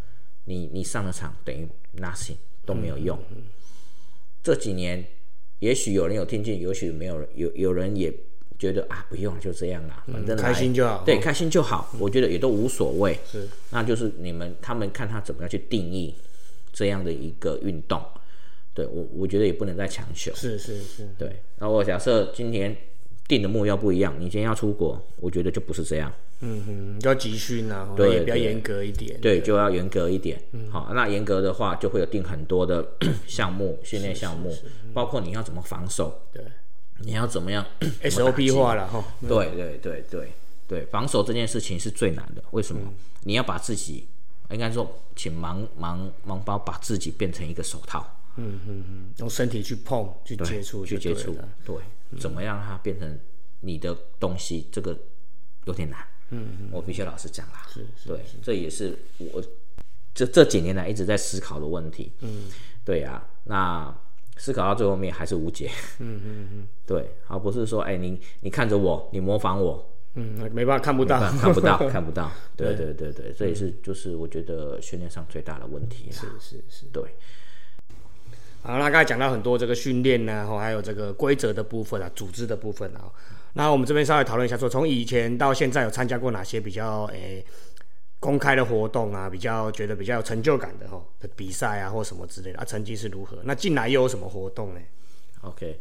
[0.45, 1.67] 你你上了场等于
[1.97, 3.17] nothing 都没有用。
[4.43, 5.05] 这几年，
[5.61, 8.11] 也许有人有听进，也许没有人，有有人也
[8.57, 13.17] 觉得啊，不用就这样啦，反正来开心就好对，哦开心就好，我觉得也都无所谓。
[13.25, 16.13] 是，那就是你们他们看他怎么样去定义
[16.73, 18.01] 这样的一个运动。
[18.73, 20.33] 对我，我觉得也不能再强求。
[20.33, 22.75] 是是是，对，那我假设今年
[23.27, 26.11] 定的目标不一样，你今天要出国，我觉得就不是这样。
[26.41, 29.19] 嗯哼，要集训啊，哦对比较严格一点。
[29.21, 30.41] 对，就要严格一点。
[30.71, 32.85] 好，那严格的话就会有定很多的
[33.27, 34.55] 项目、训练项目，
[34.93, 36.43] 包括你要怎么防守，对
[36.99, 37.65] 你要怎么样，
[38.03, 39.03] SOP 化了哈。
[39.21, 40.31] 对对对对
[40.67, 42.43] 对，防守这件事情是最难的。
[42.51, 42.81] 为什么？
[43.23, 44.07] 你要把自己，
[44.49, 48.03] 应该说，请盲盲盲包把自己变成一个手套，
[49.17, 51.75] 用身体去碰、去接触、去接触，对，
[52.19, 53.19] 怎么样让它变成
[53.59, 54.67] 你的东西？
[54.71, 54.97] 这个
[55.65, 55.99] 有点难。
[56.31, 57.65] 嗯嗯，我必须老实讲啦。
[57.69, 59.41] 是是，对，这也是我
[60.13, 62.11] 这这几年来一直在思考的问题。
[62.21, 62.45] 嗯，
[62.83, 63.95] 对啊，那
[64.37, 65.69] 思考到最后面还是无解。
[65.99, 72.31] 嗯嗯嗯，对，而不是说，哎，你你看着我，你模仿我，嗯，没办法看不到，看看不到，看不到。
[72.57, 76.17] 对对对对，这也是就是我觉得训练上最大的问题啦。
[76.19, 76.85] 是是是。
[76.91, 77.03] 对，
[78.63, 83.11] 好，那刚才讲到很多这个训练呢，吼，还有这个规则的部分啊，组织的部分啊。
[83.53, 87.43] 那我们这边稍微讨论一下，说从以前到现在有参加过哪些比较诶、
[88.19, 93.37] 公开的活动啊，比较觉得比较有成就感的吼的比赛啊，或什么之类的啊，成绩是如何？
[93.43, 94.79] 那近来又有什么活动呢
[95.41, 95.79] ？OK，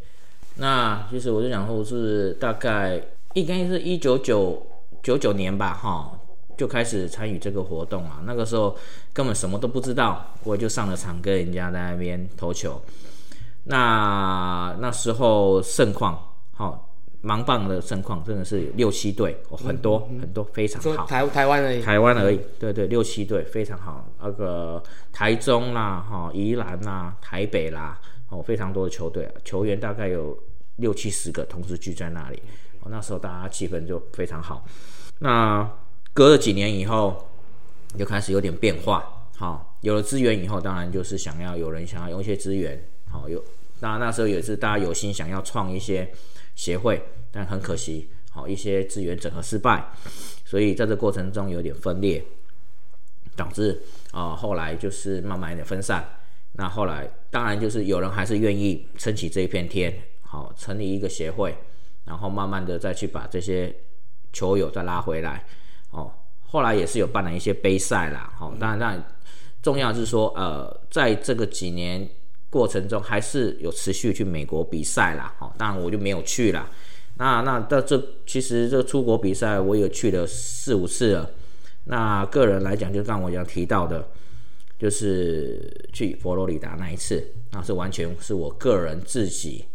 [0.57, 3.01] 那其实我就想说，是大概
[3.35, 4.67] 应该是一九九
[5.03, 6.19] 九九年吧，哈，
[6.61, 8.21] 就开始参与这个活动啊。
[8.27, 8.77] 那个时候
[9.15, 12.79] 根本什么都不知道，我就上了场跟人家在那边投球。
[13.65, 16.93] 那那时候盛况，好、
[17.23, 21.07] 盲棒的盛况真的是六七队，哦，很多、很多，非常好。
[21.07, 24.07] 台台湾而已台湾而已，对对，六七队非常好。
[24.21, 30.39] 那个台中啦，哈，宜兰啦，台北啦，哦，非常多的球队，球员大概有
[30.77, 32.43] 六七十个同时聚在那里。
[32.83, 34.63] 哦，那时候大家气氛就非常好。
[35.21, 35.67] 那
[36.13, 37.29] 隔了几年以后，
[37.99, 39.29] 就开始有点变化。
[39.37, 42.83] 好、有了资源以后，当然就是想要有人想要用一些资源。
[43.11, 43.43] 好、有
[43.81, 46.13] 那那时候也是大家有心想要创一些
[46.55, 49.89] 协会，但很可惜，好、一些资源整合失败，
[50.45, 52.23] 所以在这过程中有点分裂，
[53.35, 56.07] 导致啊、后来就是慢慢的分散。
[56.53, 61.57] 那后来当然就是有人还是愿意撑起这一片天，好、成立一个协会，
[62.05, 63.75] 然后慢慢的再去把这些
[64.33, 65.45] 球友再拉回来，
[65.91, 66.13] 哦，
[66.47, 69.05] 后来也是有办了一些杯赛啦，哦、当然当然
[69.63, 72.09] 重要是说，呃，在这个几年
[72.49, 76.69] 过程中，还是有持续去美国比赛啦，哦、当然我就没有去啦。
[77.17, 81.31] 那那到这其实这个出国比赛我也去了四五次了。
[81.85, 84.09] 那个人来讲，就刚我讲提到的，
[84.79, 89.67] 就是去佛罗里达那一次，那是完全是我个人自己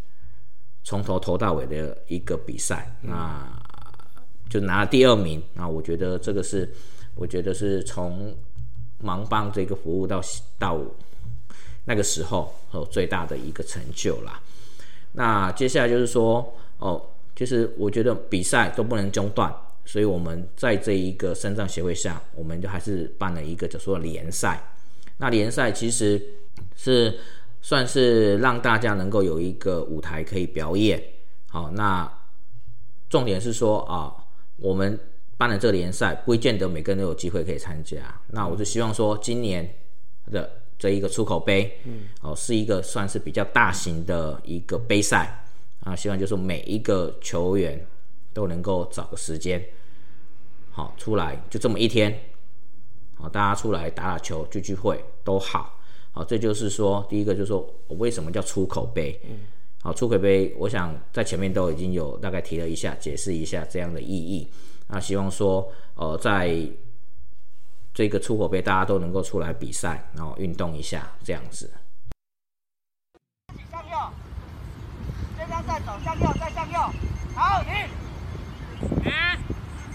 [0.84, 3.47] 从头投到尾的一个比赛，那
[4.49, 5.41] 就拿了第二名。
[5.55, 6.69] 啊我觉得这个是，
[7.15, 8.36] 我觉得是从
[9.03, 10.21] 盲帮这个服务到
[10.58, 10.79] 到
[11.86, 14.41] 那个时候哦最大的一个成就啦。
[15.13, 17.01] 那接下来就是说哦，
[17.36, 19.53] 就是我觉得比赛都不能中断，
[19.86, 24.62] 所以我们在这一个肾脏协会下，我们就还是办了一个叫做联赛。
[25.17, 26.21] 那联赛其实
[26.75, 27.17] 是
[27.62, 31.01] 算是让大家能够有一个舞台可以表演。
[31.47, 32.12] 好，那
[33.10, 34.12] 重点是说啊，
[34.58, 35.00] 我们
[35.38, 37.98] 办了这个联赛，不见得每个人都有机会可以参加。
[38.28, 39.70] 那我就希望说，今年
[40.32, 45.41] 的这一个出口杯，嗯，哦，是一个算是比较大型的一个杯赛。
[45.82, 47.86] 啊，希望就是每一个球员
[48.34, 49.63] 都能够找个时间，
[50.72, 52.20] 好出来，就这么一天，
[53.13, 55.78] 好，大家出来打打球、聚聚会都好，
[56.12, 59.38] 好，这就是说，第一个就是说我为什么叫出口杯，嗯，
[59.86, 64.52] 好，出轨杯，我想在前面都已经有大概提了一下，解释一下这样的意义，
[64.88, 66.60] 那希望说，呃，在
[67.93, 71.71] 这个出口杯大家都能够出来比赛，然后运动一下这样子。
[73.69, 73.95] 向右，
[75.38, 76.80] 这张再走向右，再向右，
[77.36, 77.71] 好，停。
[79.06, 79.10] 一、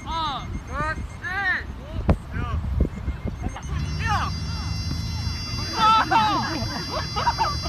[0.06, 1.26] 二、三、四、
[1.80, 1.82] 五、
[2.32, 2.38] 六、
[3.98, 4.06] 六。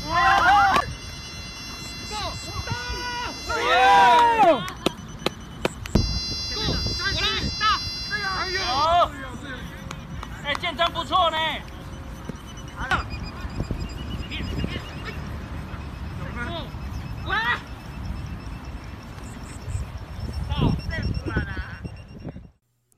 [10.59, 11.37] 建真不错呢。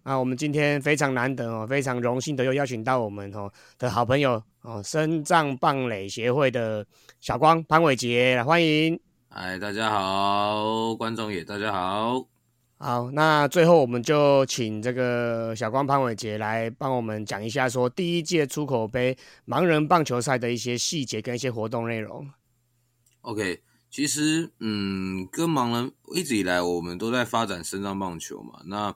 [0.03, 3.49] 啊，我们今天非常难得哦，非常荣幸的又邀请到我们哦
[3.80, 4.03] 的好。
[4.03, 6.86] 朋友哦，深藏棒垒协会的
[7.20, 8.97] 小光潘伟杰，来欢迎。
[9.28, 12.26] 嗨，大家好，观众也大家好。
[12.78, 22.26] 好，那最后我们就请这个小光潘伟杰来帮我们讲一下，说第一届出口杯盲人棒球赛的一些细节跟一些活动内容。
[23.20, 28.61] OK，其实嗯，跟盲人一直以来我们都在发展身障棒球嘛。
[28.66, 28.95] 那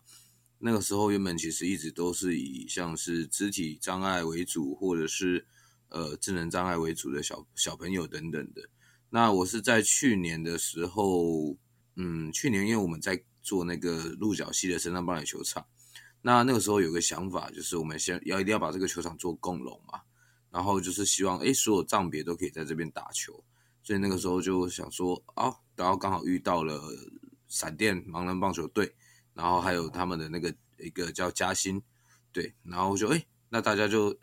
[0.59, 5.45] 那个时候原本其实一直都是以像是肢体障碍为主，或者是
[5.89, 8.69] 呃智能障碍为主的小小朋友等等的。
[9.09, 11.55] 那我是在去年的时候，
[11.95, 15.65] 嗯，去年因为我们在做那个鹿角溪的深上棒垒球场，
[16.21, 20.01] 那那个时候有个想法，就是我们先要一定要把这个球场做共融嘛，
[20.49, 23.43] 然后就是希望诶所有账别都可以在这边打球，
[23.81, 26.81] 所以那个时候就想说啊，然后刚好遇到了
[27.47, 28.93] 闪电盲人棒球队，
[29.37, 31.79] 然后还有他们的那个一个叫嘉兴，
[32.31, 34.17] 对，然后就诶那大家就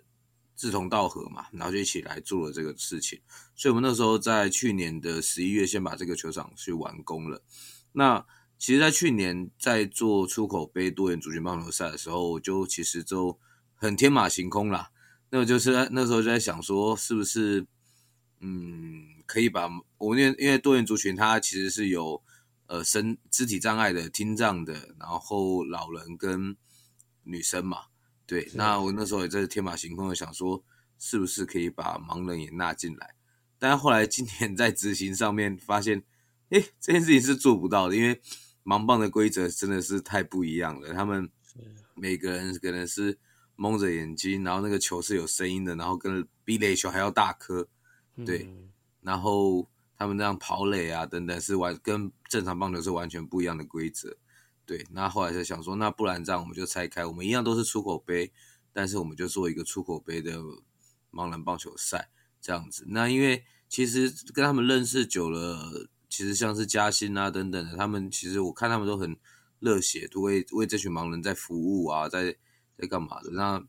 [0.56, 3.20] 志同道合嘛，然后就一起来做了这个事情，
[3.54, 7.40] 所以我们那时候在去年的十一月先把这个球场去完工了。
[7.92, 8.26] 那
[8.58, 13.38] 其实，在去年在做出口杯多元族群棒球赛的时候，我就其实就
[13.74, 14.90] 很天马行空啦。
[15.30, 17.66] 那个就是那时候就在想说，是不是
[18.40, 22.22] 嗯可以把我们因为因为多元族群它其实是有
[22.74, 26.56] 呃身肢体障碍的、听障的，然后老人跟
[27.22, 27.84] 女生嘛。
[28.26, 30.64] 对，那我那时候也在天马行空的想说，
[30.98, 33.14] 是不是可以把盲人也纳进来？
[33.58, 36.02] 但后来今年在执行上面发现，
[36.50, 38.20] 哎，这件事情是做不到的，因为
[38.64, 40.92] 盲棒的规则真的是太不一样了。
[40.92, 41.30] 他们
[41.94, 43.16] 每个人可能是
[43.54, 47.68] 蒙着眼睛，然后那个球是有声音的，然后跟比垒球还要大颗，
[48.26, 48.48] 对，
[49.02, 49.68] 然后
[50.04, 54.14] 他们那样跑垒啊等等是完跟正常棒球是完全不一样的规则。
[54.66, 58.30] 对，那后来就想说，那不然这样我们就拆开，我们一样都是出口杯，
[58.70, 60.38] 但是我们就做一个出口杯的
[61.10, 62.84] 盲人棒球赛这样子。
[62.88, 69.16] 那因为其实跟他们认识久了，其实像是嘉兴啊等等的，他们其实我看他们都很
[69.60, 72.36] 热血，都为为这群盲人在服务啊，在
[72.76, 73.30] 在干嘛的。
[73.30, 73.64] 那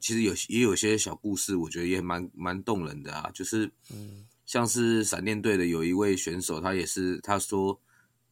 [0.00, 7.80] 其实有也有些小故事，我觉得也蛮蛮动人的啊，就是嗯像是闪电队的有一位选手，他也是他说。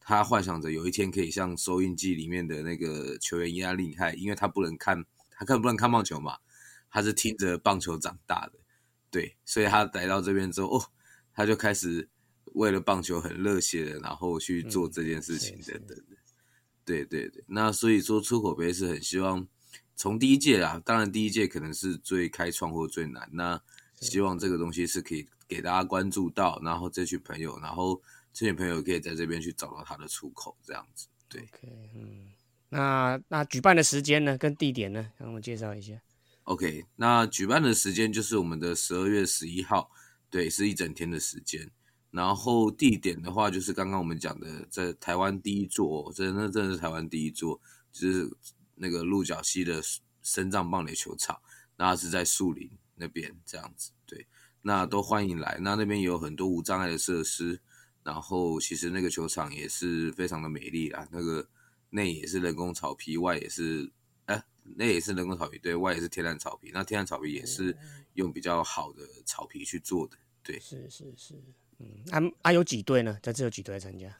[0.09, 6.37] 他幻想着有一天可以像收音机里面的那个球员一样厉害，因为他不能看，他根本不能看棒球嘛，
[6.89, 8.53] 他是听着棒球长大的，
[9.11, 10.85] 对，所以他来到这边之后，哦，
[11.33, 12.07] 他就开始
[12.53, 16.15] 为了棒球很热血的，然后去做这件事情等等的，
[16.85, 19.45] 对对对，那所以说出口杯是很希望
[19.93, 23.61] 从第一届啊，当然第一届可能是最开创或最难，那
[23.99, 28.01] 希望这个东西是可以给大家关注到，然后这群朋友，然后。
[28.33, 31.07] 这群朋友可以在这边去找到他的出口，这样子。
[31.27, 32.27] 对，OK，嗯，
[32.69, 34.37] 那那举办的时间呢？
[34.37, 35.11] 跟地点呢？
[35.17, 35.99] 让我介绍一下。
[36.43, 39.89] OK，那举办的时间就是我们的十二月十一号，
[40.29, 41.71] 对，是一整天的时间。
[42.11, 47.59] 然后地点的话，就是刚刚我们讲的，在台湾第一座，真的真的是台湾第一座，
[47.91, 48.29] 就是
[48.75, 49.81] 那个鹿角溪的
[50.21, 51.39] 深藏棒垒球场，
[51.75, 53.91] 那是在树林那边这样子。
[54.05, 54.27] 对，
[54.61, 55.57] 那都欢迎来。
[55.61, 57.61] 那那边有很多无障碍的设施。
[58.03, 61.45] 然后其实那个球场也是非常的美丽啦，那个
[61.89, 63.91] 内也是人工草皮，外也是，
[64.27, 66.71] 哎，内也是人工草皮，对外也是天然草皮。
[66.73, 67.75] 那天然草皮也是
[68.13, 70.57] 用比较好的草皮去做的，对。
[70.57, 71.33] 是是是，
[71.79, 73.19] 嗯，啊啊有几队呢？
[73.21, 74.17] 在这有几队来参加？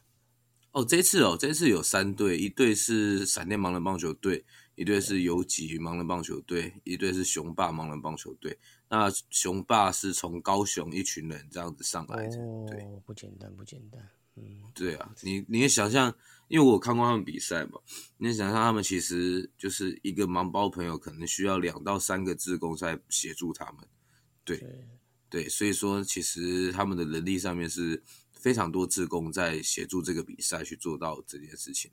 [0.73, 4.43] 哦，这次哦，这次有三队，一队是闪电盲人棒球队，
[4.77, 8.55] 一队是游击盲人棒球队，一队是雄霸盲人棒球队。
[8.87, 12.37] 那雄霸是从高雄一群人这样子上来的，
[12.69, 16.15] 对，不简单，不简单，嗯，对啊，你你也想象，
[16.47, 17.79] 因为我看过他们比赛嘛，
[18.17, 23.83] 你想象他们其实就是一个盲包朋友，可能需要两到三个志工在协助他们，
[24.45, 24.63] 对，
[25.27, 31.89] 对，所以说其实他们的能力上面是非常多志工在协助这个比赛去做到这件事情。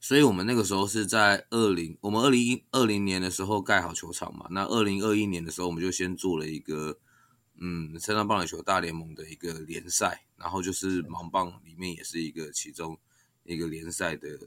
[0.00, 4.46] 所以我们那个时候是在二零，我们二零一二零年的时候盖好球场嘛。
[4.50, 6.98] 那二零二一年的时候，我们就先做了一个，
[7.60, 12.96] 嗯，深圳棒垒球大联盟的一个联赛，然后就是盲棒里面也是一个其中
[13.44, 14.38] 一个联赛的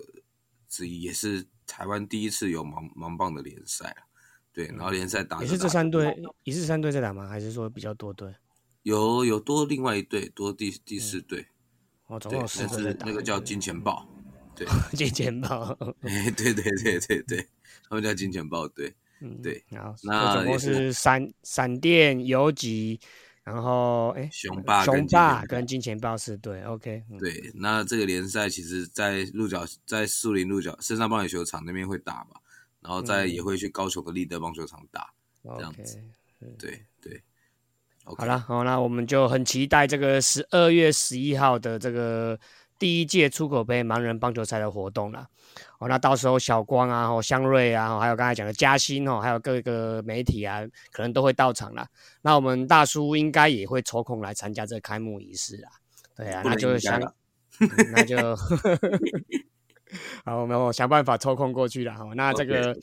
[0.69, 3.95] 之一，也是台湾第一次有盲盲棒的联赛
[4.53, 7.27] 对，然后联赛打也是这三队，也是三队在打吗？
[7.27, 8.33] 还是说比较多队？
[8.83, 11.47] 有有多另外一队，多第第四队。
[12.07, 14.07] 哦，总共四队那个叫金钱豹。
[14.65, 17.47] 对， 金钱豹， 哎，对对对对对，
[17.89, 18.93] 他们叫金钱豹，对，
[19.41, 22.99] 对，然后那总共是闪闪电游击，
[23.43, 32.39] 然后哎，雄霸雄霸跟金钱豹是对，OK，对，那这个联赛其实，在鹿角在树林鹿角深山棒垒球场那边会打嘛，
[32.81, 35.11] 然后再也会去高雄的立德棒球场打，
[35.43, 35.99] 这样子，
[36.59, 37.19] 对对，
[38.03, 42.39] 好了，好，那我们就很期待这个十二月十一号的这个。
[42.81, 45.27] 第一届出口杯盲人棒球赛的活动了，
[45.77, 50.61] 哦，那到时候小光啊，哦，香瑞啊，还有刚才讲的嘉兴哦，还有各个媒体啊，
[50.91, 51.85] 可能都会到场了。
[52.23, 55.69] 那我们大叔应该也会抽空来参加这开幕仪式啦。
[56.15, 56.99] 对啊，那就相，
[57.93, 58.17] 那就
[60.25, 62.05] 好，我们我想办法抽空过去了哈。
[62.15, 62.77] 那这个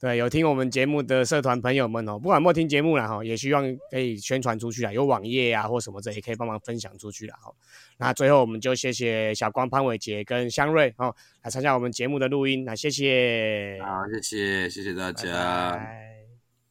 [0.00, 7.52] 对有听我们节目的社团朋友们哦，不管有没有听节目了哈，也希望可以宣传出去啊，有网页啊或什么这也可以帮忙分享出去了哈。
[7.98, 15.70] 那最后我们就谢谢小光、潘伟杰跟香瑞哦来参加我们节目的录音，那谢谢，好，谢谢谢谢大拜家，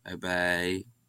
[0.04, 1.01] 拜拜拜